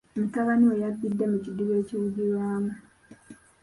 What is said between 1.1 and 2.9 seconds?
mu kidiba ekiwugirwamu.